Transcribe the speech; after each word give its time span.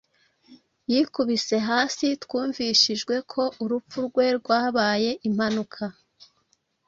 yikubise 0.91 1.55
hasiTwumvishijwe 1.67 3.15
ko 3.31 3.43
urupfu 3.63 3.97
rwe 4.07 4.25
rwabaye 4.37 5.11
impanuka 5.27 5.83